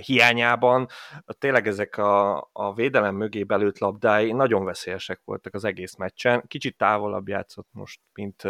hiányában 0.00 0.88
tényleg 1.38 1.66
ezek 1.66 1.96
a, 1.96 2.48
a 2.52 2.74
védelem 2.74 3.14
mögé 3.14 3.42
belőtt 3.42 3.78
labdái 3.78 4.32
nagyon 4.32 4.64
veszélyesek 4.64 5.20
voltak 5.24 5.54
az 5.54 5.64
egész 5.64 5.96
meccsen. 5.96 6.44
Kicsit 6.46 6.76
távolabb 6.76 7.28
játszott 7.28 7.68
most, 7.70 8.00
mint, 8.14 8.42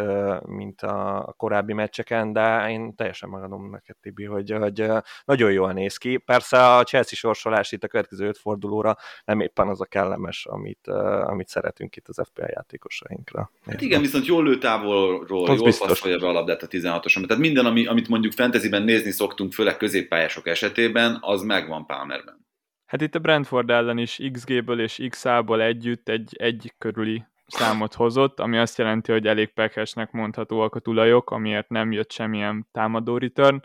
mint 0.46 0.82
a 0.82 1.34
korábbi 1.36 1.72
meccseken, 1.72 2.32
de 2.32 2.70
én 2.70 2.94
teljesen 2.94 3.28
megadom 3.28 3.70
neked, 3.70 3.96
Tibi, 4.00 4.24
hogy, 4.24 4.50
hogy 4.50 4.86
nagyon 5.24 5.52
jól 5.52 5.72
néz 5.72 5.96
ki. 5.96 6.16
Persze 6.16 6.76
a 6.76 6.82
Chelsea 6.82 7.18
sorsolás 7.18 7.72
itt 7.72 7.84
a 7.84 7.88
következő 7.88 8.26
öt 8.26 8.38
fordulóra 8.38 8.96
nem 9.24 9.40
éppen 9.40 9.68
az 9.68 9.80
a 9.80 9.84
kellemes, 9.84 10.46
amit, 10.46 10.86
amit 11.22 11.48
szeretünk 11.48 11.96
itt 11.96 12.08
az 12.08 12.20
FPL 12.24 12.44
játékosainkra. 12.46 13.50
Hát 13.66 13.80
igen, 13.80 14.00
viszont 14.00 14.26
jól 14.26 14.44
lő 14.44 14.58
távolról, 14.58 15.48
az 15.48 15.60
jól 15.60 15.88
passzolja 15.88 16.18
be 16.18 16.26
a 16.26 16.32
labdát 16.32 16.62
a 16.62 16.66
16-oson. 16.66 17.26
Tehát 17.26 17.42
minden, 17.42 17.66
ami, 17.66 17.86
amit 17.86 18.08
mondjuk 18.08 18.32
fantasyben 18.32 18.82
nézni 18.82 19.10
szoktunk, 19.10 19.52
főleg 19.52 19.76
középpályások 19.76 20.46
esetében, 20.46 20.99
esetében 21.00 21.18
az 21.20 21.42
megvan 21.42 21.86
Palmerben. 21.86 22.48
Hát 22.86 23.00
itt 23.00 23.14
a 23.14 23.18
Brentford 23.18 23.70
ellen 23.70 23.98
is 23.98 24.20
XG-ből 24.32 24.80
és 24.80 25.06
XA-ból 25.08 25.62
együtt 25.62 26.08
egy 26.08 26.36
egy 26.38 26.74
körüli 26.78 27.24
számot 27.46 27.94
hozott, 27.94 28.40
ami 28.40 28.58
azt 28.58 28.78
jelenti, 28.78 29.12
hogy 29.12 29.26
elég 29.26 29.52
pekesnek 29.52 30.10
mondhatóak 30.10 30.74
a 30.74 30.80
tulajok, 30.80 31.30
amiért 31.30 31.68
nem 31.68 31.92
jött 31.92 32.12
semmilyen 32.12 32.68
támadó 32.72 33.18
return. 33.18 33.60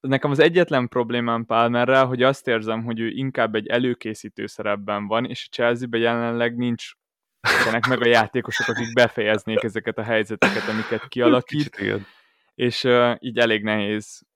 Nekem 0.00 0.30
az 0.30 0.38
egyetlen 0.38 0.88
problémám 0.88 1.44
Palmerrel, 1.44 2.06
hogy 2.06 2.22
azt 2.22 2.48
érzem, 2.48 2.84
hogy 2.84 3.00
ő 3.00 3.08
inkább 3.08 3.54
egy 3.54 3.66
előkészítő 3.66 4.46
szerepben 4.46 5.06
van, 5.06 5.24
és 5.24 5.46
a 5.50 5.54
Chelsea-ben 5.54 6.00
jelenleg 6.00 6.56
nincs 6.56 6.92
ennek 7.66 7.86
meg 7.86 8.02
a 8.02 8.06
játékosok, 8.06 8.68
akik 8.68 8.92
befejeznék 8.92 9.62
ezeket 9.62 9.98
a 9.98 10.02
helyzeteket, 10.02 10.68
amiket 10.68 11.08
kialakít, 11.08 11.80
és 12.54 12.84
uh, 12.84 13.14
így 13.18 13.38
elég 13.38 13.62
nehéz 13.62 14.26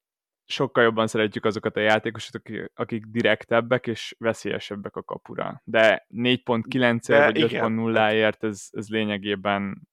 sokkal 0.50 0.84
jobban 0.84 1.06
szeretjük 1.06 1.44
azokat 1.44 1.76
a 1.76 1.80
játékosokat, 1.80 2.40
akik, 2.40 2.70
akik 2.74 3.04
direktebbek 3.04 3.86
és 3.86 4.14
veszélyesebbek 4.18 4.96
a 4.96 5.02
kapura. 5.02 5.62
De 5.64 6.06
4.9-ért 6.14 7.40
vagy 7.40 7.52
5.0-ért 7.52 8.44
ez, 8.44 8.68
ez 8.70 8.88
lényegében 8.88 9.88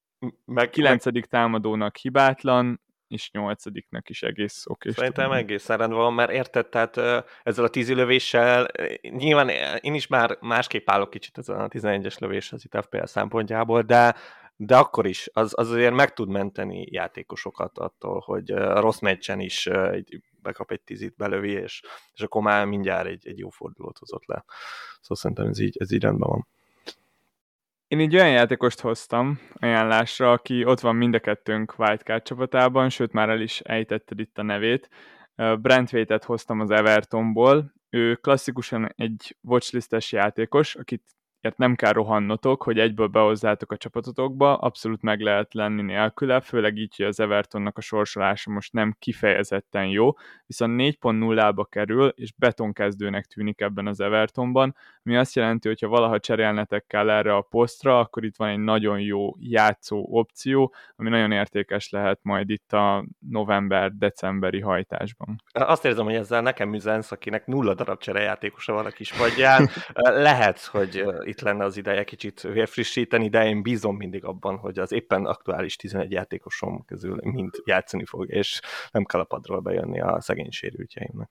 meg, 0.46 0.70
9. 0.70 1.06
Meg... 1.06 1.26
támadónak 1.26 1.96
hibátlan, 1.96 2.82
és 3.08 3.32
nyolcadiknak 3.32 4.10
is 4.10 4.24
egész 4.24 4.64
oké. 4.66 4.92
Szerintem 4.92 5.32
egész 5.32 5.68
rendben 5.68 5.90
van, 5.90 6.14
mert 6.14 6.32
érted, 6.32 6.68
tehát 6.70 6.98
ezzel 7.44 7.64
a 7.64 7.70
tízi 7.70 7.94
lövéssel, 7.94 8.68
nyilván 9.02 9.50
én 9.80 9.94
is 9.94 10.08
már 10.08 10.38
másképp 10.42 10.90
állok 10.90 11.10
kicsit 11.10 11.38
ezen 11.38 11.60
a 11.60 11.68
11-es 11.68 12.20
lövéshez 12.20 12.66
itt 12.66 12.84
FPL 12.84 13.04
szempontjából, 13.04 13.82
de 13.82 14.16
de 14.58 14.78
akkor 14.78 15.06
is, 15.06 15.30
az, 15.34 15.54
az 15.56 15.70
azért 15.70 15.94
meg 15.94 16.14
tud 16.14 16.30
menteni 16.30 16.88
játékosokat 16.92 17.78
attól, 17.78 18.20
hogy 18.26 18.52
a 18.52 18.80
rossz 18.80 19.00
meccsen 19.00 19.40
is 19.40 19.70
bekap 20.42 20.72
egy 20.72 20.82
tízit, 20.82 21.16
belövi, 21.16 21.52
és, 21.52 21.82
és 22.14 22.22
akkor 22.22 22.42
már 22.42 22.66
mindjárt 22.66 23.08
egy, 23.08 23.28
egy 23.28 23.38
jó 23.38 23.50
fordulót 23.50 23.98
hozott 23.98 24.26
le. 24.26 24.44
Szóval 25.02 25.18
szerintem 25.18 25.48
ez 25.48 25.60
így, 25.60 25.76
ez 25.80 25.92
így 25.92 26.02
rendben 26.02 26.30
van. 26.30 26.48
Én 27.88 28.00
így 28.00 28.16
olyan 28.16 28.32
játékost 28.32 28.80
hoztam 28.80 29.40
ajánlásra, 29.54 30.32
aki 30.32 30.66
ott 30.66 30.80
van 30.80 30.96
mind 30.96 31.14
a 31.14 31.20
kettőnk 31.20 31.74
Wildcard 31.78 32.24
csapatában, 32.24 32.90
sőt 32.90 33.12
már 33.12 33.30
el 33.30 33.42
is 33.42 33.60
ejtetted 33.60 34.20
itt 34.20 34.38
a 34.38 34.44
nevét. 34.44 34.90
Brent 35.36 36.24
hoztam 36.24 36.60
az 36.60 36.72
Evertonból, 36.72 37.74
ő 37.90 38.16
klasszikusan 38.16 38.94
egy 38.96 39.38
watchlistes 39.42 40.12
játékos, 40.12 40.76
akit 40.76 41.04
ért 41.42 41.58
nem 41.58 41.76
kell 41.76 41.92
rohannotok, 41.92 42.64
hogy 42.64 42.80
egyből 42.80 43.08
behozzátok 43.08 43.72
a 43.72 43.78
csapatotokba, 43.78 44.56
abszolút 44.58 45.02
meg 45.02 45.22
lehet 45.22 45.54
lenni 45.54 45.82
nélküle, 45.82 46.40
főleg 46.40 46.78
így, 46.78 46.96
hogy 46.96 47.06
az 47.06 47.20
Evertonnak 47.20 47.78
a 47.78 47.82
sorsolása 47.82 48.52
most 48.52 48.74
nem 48.74 48.96
kifejezetten 49.00 49.86
jó, 49.86 50.12
viszont 50.46 50.82
4.0-ba 50.82 51.66
kerül, 51.70 52.08
és 52.08 52.34
betonkezdőnek 52.38 53.26
tűnik 53.26 53.62
ebben 53.62 53.88
az 53.88 54.00
Evertonban, 54.00 54.76
ami 55.04 55.16
azt 55.16 55.36
jelenti, 55.36 55.68
hogy 55.68 55.82
ha 55.82 55.88
valaha 55.88 56.20
cserélnetek 56.20 56.86
kell 56.88 57.10
erre 57.10 57.36
a 57.36 57.42
posztra, 57.42 58.00
akkor 58.00 58.24
itt 58.24 58.36
van 58.36 58.50
egy 58.50 58.60
nagyon 58.60 59.00
jó 59.00 59.36
játszó 59.40 60.08
opció, 60.10 60.74
ami 60.96 61.10
nagyon 61.10 61.32
értékes 61.32 61.90
lehet 61.90 62.20
majd 62.22 62.50
itt 62.50 62.74
a 62.74 63.06
november-decemberi 63.30 64.60
hajtásban. 64.60 65.42
Azt 65.52 65.86
érzem, 65.86 66.06
hogy 66.06 66.16
ezzel 66.16 66.42
nekem 66.42 66.74
üzensz, 66.74 67.12
akinek 67.12 67.46
nulla 67.46 67.74
darab 67.74 68.00
cserejátékosa 68.00 68.74
van 68.74 68.86
a 68.86 68.90
kispadján. 68.90 69.70
Lehet, 70.28 70.66
hogy 70.66 71.04
itt 71.28 71.42
lenne 71.42 71.64
az 71.64 71.78
ideje 71.78 72.04
kicsit 72.04 72.42
vérfrissíteni, 72.42 73.30
de 73.30 73.48
én 73.48 73.62
bízom 73.62 73.96
mindig 73.96 74.24
abban, 74.24 74.58
hogy 74.58 74.80
az 74.80 74.92
éppen 74.92 75.26
aktuális 75.26 75.76
11 75.76 76.12
játékosom 76.12 76.86
közül 76.86 77.20
mind 77.22 77.62
játszani 77.66 78.06
fog, 78.06 78.30
és 78.30 78.60
nem 78.92 79.06
kell 79.06 79.20
a 79.20 79.24
padról 79.24 79.60
bejönni 79.60 80.02
a 80.02 80.22
szegény 80.22 80.52
sérültjeimnek. 80.52 81.30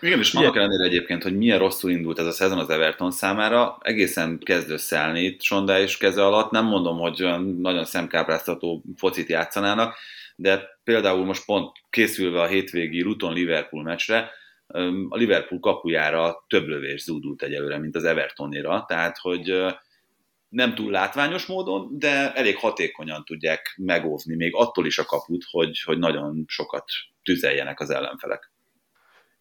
Igen, 0.00 0.18
és 0.18 0.34
annak 0.34 0.56
ellenére 0.56 0.84
egyébként, 0.84 1.22
hogy 1.22 1.36
milyen 1.36 1.58
rosszul 1.58 1.90
indult 1.90 2.18
ez 2.18 2.26
a 2.26 2.32
szezon 2.32 2.58
az 2.58 2.70
Everton 2.70 3.10
számára, 3.10 3.78
egészen 3.80 4.38
kezd 4.38 4.70
összeállni 4.70 5.20
itt 5.20 5.42
Sonda 5.42 5.78
és 5.78 5.96
keze 5.96 6.24
alatt. 6.24 6.50
Nem 6.50 6.64
mondom, 6.64 6.98
hogy 6.98 7.22
olyan 7.22 7.58
nagyon 7.60 7.84
szemkápráztató 7.84 8.82
focit 8.96 9.28
játszanának, 9.28 9.96
de 10.36 10.78
például 10.84 11.24
most 11.24 11.44
pont 11.44 11.72
készülve 11.90 12.40
a 12.40 12.46
hétvégi 12.46 13.02
Luton 13.02 13.32
Liverpool 13.32 13.82
meccsre, 13.82 14.30
a 15.08 15.16
Liverpool 15.16 15.60
kapujára 15.60 16.44
több 16.48 16.66
lövés 16.66 17.02
zúdult 17.02 17.42
egyelőre, 17.42 17.78
mint 17.78 17.96
az 17.96 18.04
Evertonira, 18.04 18.84
tehát 18.88 19.18
hogy 19.18 19.64
nem 20.48 20.74
túl 20.74 20.90
látványos 20.90 21.46
módon, 21.46 21.98
de 21.98 22.32
elég 22.32 22.56
hatékonyan 22.56 23.24
tudják 23.24 23.74
megóvni 23.76 24.34
még 24.34 24.54
attól 24.54 24.86
is 24.86 24.98
a 24.98 25.04
kaput, 25.04 25.44
hogy, 25.50 25.80
hogy 25.82 25.98
nagyon 25.98 26.44
sokat 26.46 26.84
tüzeljenek 27.22 27.80
az 27.80 27.90
ellenfelek. 27.90 28.52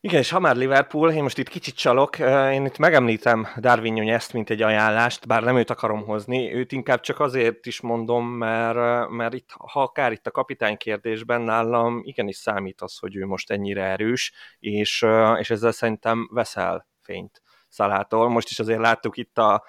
Igen, 0.05 0.19
és 0.19 0.29
ha 0.29 0.39
már 0.39 0.55
Liverpool, 0.55 1.11
én 1.11 1.23
most 1.23 1.37
itt 1.37 1.49
kicsit 1.49 1.75
csalok, 1.75 2.19
én 2.51 2.65
itt 2.65 2.77
megemlítem 2.77 3.47
Darwin 3.57 4.09
ezt, 4.09 4.33
mint 4.33 4.49
egy 4.49 4.61
ajánlást, 4.61 5.27
bár 5.27 5.43
nem 5.43 5.57
őt 5.57 5.69
akarom 5.69 6.05
hozni, 6.05 6.53
őt 6.53 6.71
inkább 6.71 6.99
csak 6.99 7.19
azért 7.19 7.65
is 7.65 7.81
mondom, 7.81 8.27
mert, 8.27 9.09
mert 9.09 9.33
itt, 9.33 9.49
ha 9.57 9.81
akár 9.81 10.11
itt 10.11 10.27
a 10.27 10.31
kapitány 10.31 10.77
kérdésben 10.77 11.41
nálam 11.41 12.01
igenis 12.03 12.35
számít 12.35 12.81
az, 12.81 12.97
hogy 12.97 13.15
ő 13.15 13.25
most 13.25 13.51
ennyire 13.51 13.83
erős, 13.83 14.33
és, 14.59 15.05
és 15.39 15.49
ezzel 15.49 15.71
szerintem 15.71 16.29
veszel 16.31 16.87
fényt 17.01 17.41
Szalától. 17.69 18.29
Most 18.29 18.49
is 18.49 18.59
azért 18.59 18.79
láttuk 18.79 19.17
itt 19.17 19.37
a, 19.37 19.63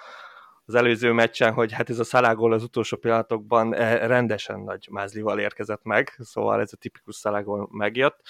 az 0.66 0.75
előző 0.75 1.12
meccsen, 1.12 1.52
hogy 1.52 1.73
hát 1.73 1.90
ez 1.90 1.99
a 1.99 2.04
szalágol 2.04 2.52
az 2.52 2.62
utolsó 2.62 2.97
pillanatokban 2.97 3.75
eh, 3.75 4.06
rendesen 4.06 4.61
nagy 4.61 4.88
mázlival 4.90 5.38
érkezett 5.38 5.83
meg, 5.83 6.16
szóval 6.18 6.61
ez 6.61 6.73
a 6.73 6.76
tipikus 6.76 7.14
szalágol 7.14 7.68
megjött, 7.73 8.21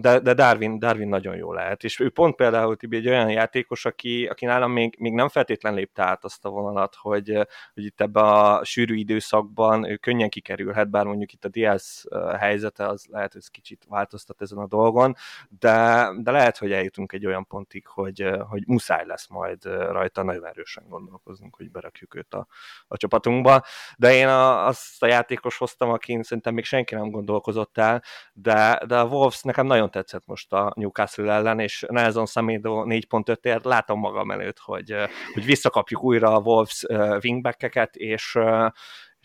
de, 0.00 0.18
de 0.18 0.34
Darwin, 0.34 0.78
Darwin 0.78 1.08
nagyon 1.08 1.36
jó 1.36 1.52
lehet, 1.52 1.84
és 1.84 2.00
ő 2.00 2.10
pont 2.10 2.34
például 2.34 2.76
Tibi 2.76 2.96
egy 2.96 3.08
olyan 3.08 3.30
játékos, 3.30 3.84
aki, 3.84 4.26
aki 4.26 4.44
nálam 4.44 4.72
még, 4.72 4.96
még 4.98 5.12
nem 5.12 5.28
feltétlen 5.28 5.74
lépte 5.74 6.02
át 6.02 6.24
azt 6.24 6.44
a 6.44 6.50
vonalat, 6.50 6.94
hogy, 6.94 7.46
hogy 7.74 7.84
itt 7.84 8.00
ebbe 8.00 8.20
a 8.20 8.64
sűrű 8.64 8.94
időszakban 8.94 9.84
ő 9.90 9.96
könnyen 9.96 10.28
kikerülhet, 10.28 10.90
bár 10.90 11.04
mondjuk 11.04 11.32
itt 11.32 11.44
a 11.44 11.48
Diaz 11.48 12.04
helyzete 12.38 12.86
az 12.86 13.06
lehet, 13.10 13.32
hogy 13.32 13.40
ez 13.40 13.48
kicsit 13.48 13.84
változtat 13.88 14.42
ezen 14.42 14.58
a 14.58 14.66
dolgon, 14.66 15.14
de, 15.58 16.08
de 16.18 16.30
lehet, 16.30 16.58
hogy 16.58 16.72
eljutunk 16.72 17.12
egy 17.12 17.26
olyan 17.26 17.46
pontig, 17.46 17.86
hogy, 17.86 18.30
hogy 18.48 18.62
muszáj 18.66 19.06
lesz 19.06 19.28
majd 19.28 19.64
rajta 19.64 20.22
nagyon 20.22 20.46
erősen 20.46 20.84
gondolni 20.88 21.13
gondolkozunk, 21.14 21.56
hogy 21.56 21.70
berakjuk 21.70 22.14
őt 22.14 22.34
a, 22.34 22.46
a 22.86 22.96
csapatunkba. 22.96 23.62
De 23.96 24.14
én 24.14 24.28
a, 24.28 24.66
azt 24.66 25.02
a 25.02 25.06
játékos 25.06 25.56
hoztam, 25.56 25.90
akin 25.90 26.22
szerintem 26.22 26.54
még 26.54 26.64
senki 26.64 26.94
nem 26.94 27.10
gondolkozott 27.10 27.78
el, 27.78 28.02
de, 28.32 28.80
de 28.86 28.98
a 28.98 29.04
Wolves 29.04 29.42
nekem 29.42 29.66
nagyon 29.66 29.90
tetszett 29.90 30.26
most 30.26 30.52
a 30.52 30.72
Newcastle 30.76 31.32
ellen, 31.32 31.58
és 31.58 31.84
Nelson 31.88 32.26
Samedo 32.26 32.84
4.5-ért 32.86 33.64
látom 33.64 33.98
magam 33.98 34.30
előtt, 34.30 34.58
hogy, 34.58 34.94
hogy 35.34 35.44
visszakapjuk 35.44 36.02
újra 36.02 36.34
a 36.34 36.40
Wolves 36.40 36.84
wingbackeket, 37.22 37.96
és, 37.96 38.38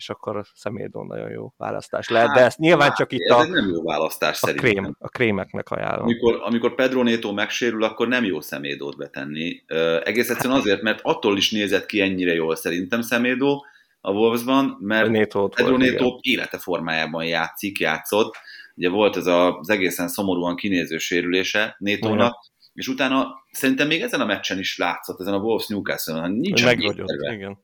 és 0.00 0.08
akkor 0.08 0.46
személyedon 0.54 1.06
nagyon 1.06 1.30
jó 1.30 1.52
választás 1.56 2.08
lehet, 2.08 2.28
hát, 2.28 2.36
de 2.36 2.44
ezt 2.44 2.58
nyilván 2.58 2.88
hát, 2.88 2.96
csak 2.96 3.12
itt 3.12 3.28
a, 3.28 3.46
nem 3.46 3.68
jó 3.68 3.82
választás 3.82 4.42
a, 4.42 4.52
krém, 4.52 4.96
a 4.98 5.08
krémeknek 5.08 5.70
ajánlom. 5.70 6.02
Amikor, 6.02 6.40
amikor 6.42 6.74
Pedro 6.74 7.02
Neto 7.02 7.32
megsérül, 7.32 7.84
akkor 7.84 8.08
nem 8.08 8.24
jó 8.24 8.40
szemédót 8.40 8.96
betenni. 8.96 9.62
Uh, 9.68 10.00
egész 10.04 10.30
egyszerűen 10.30 10.58
azért, 10.58 10.82
mert 10.82 11.00
attól 11.02 11.36
is 11.36 11.50
nézett 11.50 11.86
ki 11.86 12.00
ennyire 12.00 12.34
jól 12.34 12.56
szerintem 12.56 13.00
szemédó 13.02 13.64
a 14.00 14.10
Wolvesban, 14.10 14.76
mert 14.80 15.10
Neto 15.10 15.48
Pedro 15.48 15.76
Neto 15.76 16.18
élete 16.20 16.58
formájában 16.58 17.24
játszik, 17.24 17.78
játszott. 17.78 18.36
Ugye 18.74 18.88
volt 18.88 19.16
ez 19.16 19.26
az 19.26 19.70
egészen 19.70 20.08
szomorúan 20.08 20.56
kinéző 20.56 20.98
sérülése 20.98 21.76
Nétónak, 21.78 22.50
és 22.74 22.88
utána 22.88 23.44
szerintem 23.50 23.86
még 23.86 24.02
ezen 24.02 24.20
a 24.20 24.24
meccsen 24.24 24.58
is 24.58 24.78
látszott, 24.78 25.20
ezen 25.20 25.34
a 25.34 25.38
Wolves 25.38 25.66
Newcastle-on, 25.66 26.30
nincs 26.30 26.60
igen. 26.60 27.58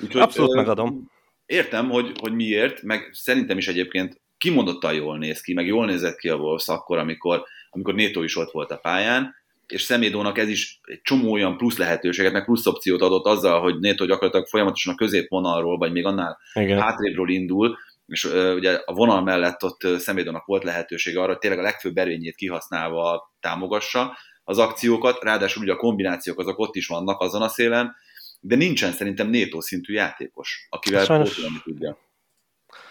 Úgyhogy, 0.00 0.20
Abszolút 0.20 0.54
megadom 0.54 1.10
értem, 1.50 1.90
hogy, 1.90 2.12
hogy 2.20 2.32
miért, 2.32 2.82
meg 2.82 3.08
szerintem 3.12 3.58
is 3.58 3.68
egyébként 3.68 4.20
kimondottan 4.38 4.94
jól 4.94 5.18
néz 5.18 5.40
ki, 5.40 5.52
meg 5.52 5.66
jól 5.66 5.86
nézett 5.86 6.16
ki 6.16 6.28
a 6.28 6.36
Wolves 6.36 6.68
akkor, 6.68 6.98
amikor, 6.98 7.42
amikor 7.70 7.94
Néto 7.94 8.22
is 8.22 8.36
ott 8.36 8.50
volt 8.50 8.70
a 8.70 8.76
pályán, 8.76 9.34
és 9.66 9.82
Szemédónak 9.82 10.38
ez 10.38 10.48
is 10.48 10.80
egy 10.82 11.00
csomó 11.02 11.32
olyan 11.32 11.56
plusz 11.56 11.78
lehetőséget, 11.78 12.32
meg 12.32 12.44
plusz 12.44 12.66
opciót 12.66 13.02
adott 13.02 13.24
azzal, 13.24 13.60
hogy 13.60 13.78
Néto 13.78 14.04
gyakorlatilag 14.04 14.46
folyamatosan 14.46 14.92
a 14.92 14.96
középvonalról, 14.96 15.78
vagy 15.78 15.92
még 15.92 16.04
annál 16.04 16.38
Igen. 16.54 16.80
hátrébről 16.80 17.28
indul, 17.28 17.78
és 18.06 18.24
ugye 18.54 18.80
a 18.84 18.92
vonal 18.92 19.22
mellett 19.22 19.64
ott 19.64 19.98
Szemédónak 19.98 20.44
volt 20.44 20.64
lehetősége 20.64 21.20
arra, 21.20 21.28
hogy 21.28 21.38
tényleg 21.38 21.58
a 21.58 21.62
legfőbb 21.62 21.96
erényét 21.96 22.34
kihasználva 22.34 23.32
támogassa 23.40 24.16
az 24.44 24.58
akciókat, 24.58 25.22
ráadásul 25.22 25.62
ugye 25.62 25.72
a 25.72 25.76
kombinációk 25.76 26.38
azok 26.38 26.58
ott 26.58 26.74
is 26.74 26.86
vannak 26.86 27.20
azon 27.20 27.42
a 27.42 27.48
szélen, 27.48 27.94
de 28.40 28.56
nincsen 28.56 28.92
szerintem 28.92 29.28
Néto 29.28 29.60
szintű 29.60 29.92
játékos, 29.92 30.66
akivel 30.70 31.04
Sajnos... 31.04 31.34
pótolni 31.34 31.60
tudja. 31.62 31.98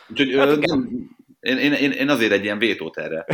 Úgyhogy 0.09 0.35
hát 0.35 0.59
nem, 0.59 1.09
én, 1.49 1.57
én, 1.57 1.73
én, 1.73 1.91
én 1.91 2.09
azért 2.09 2.31
egy 2.31 2.43
ilyen 2.43 2.57
vétót 2.57 2.97
erre. 2.97 3.25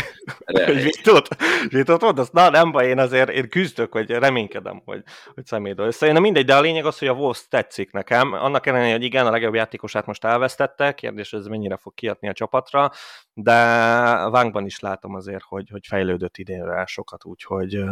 erre 0.45 0.73
vétót? 0.73 1.27
Vétót 1.69 2.01
mondasz? 2.01 2.29
Na 2.29 2.49
nem 2.49 2.71
baj, 2.71 2.87
én 2.87 2.99
azért 2.99 3.29
én 3.29 3.49
küzdök, 3.49 3.91
hogy 3.91 4.09
reménykedem, 4.09 4.81
hogy, 4.85 5.03
hogy 5.33 5.45
személyről 5.45 5.87
összejön. 5.87 6.15
Na 6.15 6.21
mindegy, 6.21 6.45
de 6.45 6.55
a 6.55 6.61
lényeg 6.61 6.85
az, 6.85 6.97
hogy 6.97 7.07
a 7.07 7.13
Wolves 7.13 7.47
tetszik 7.47 7.91
nekem. 7.91 8.33
Annak 8.33 8.65
ellenére, 8.65 8.91
hogy 8.91 9.03
igen, 9.03 9.25
a 9.25 9.31
legjobb 9.31 9.53
játékosát 9.53 10.05
most 10.05 10.25
elvesztette, 10.25 10.93
kérdés, 10.93 11.33
ez 11.33 11.45
mennyire 11.45 11.77
fog 11.77 11.93
kiadni 11.93 12.29
a 12.29 12.33
csapatra, 12.33 12.91
de 13.33 13.53
Vánkban 14.29 14.65
is 14.65 14.79
látom 14.79 15.15
azért, 15.15 15.43
hogy, 15.43 15.69
hogy 15.69 15.87
fejlődött 15.87 16.37
idénre 16.37 16.85
sokat, 16.85 17.25
úgyhogy 17.25 17.83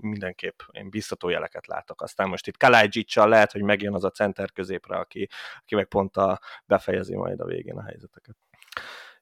mindenképp 0.00 0.60
én 0.70 0.90
biztató 0.90 1.28
jeleket 1.28 1.66
látok. 1.66 2.02
Aztán 2.02 2.28
most 2.28 2.46
itt 2.46 2.56
Kalajdzsicsal 2.56 3.28
lehet, 3.28 3.52
hogy 3.52 3.62
megjön 3.62 3.94
az 3.94 4.04
a 4.04 4.10
center 4.10 4.52
középre, 4.52 4.96
aki, 4.96 5.28
aki 5.58 5.74
meg 5.74 5.86
pont 5.86 6.16
a 6.16 6.40
befejezi 6.66 7.16
majd 7.16 7.40
a 7.40 7.44
végén 7.44 7.76
a 7.76 7.84
helyzeteket. 7.84 8.36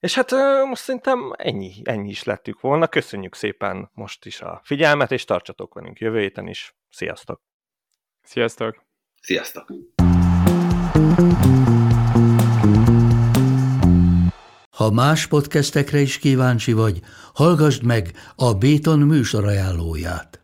És 0.02 0.14
hát 0.14 0.30
most 0.66 0.82
szerintem 0.82 1.32
ennyi, 1.36 1.72
ennyi 1.84 2.08
is 2.08 2.22
lettük 2.22 2.60
volna. 2.60 2.86
Köszönjük 2.88 3.34
szépen 3.34 3.90
most 3.94 4.26
is 4.26 4.40
a 4.40 4.60
figyelmet, 4.64 5.12
és 5.12 5.24
tartsatok 5.24 5.74
velünk 5.74 5.98
jövő 5.98 6.20
héten 6.20 6.48
is. 6.48 6.74
Sziasztok! 6.90 7.42
Sziasztok! 8.22 8.84
Sziasztok! 9.20 9.72
Ha 14.70 14.90
más 14.90 15.26
podcastekre 15.26 15.98
is 15.98 16.18
kíváncsi 16.18 16.72
vagy, 16.72 17.00
hallgassd 17.34 17.84
meg 17.84 18.10
a 18.36 18.54
Béton 18.54 18.98
műsor 18.98 19.44
ajánlóját. 19.44 20.41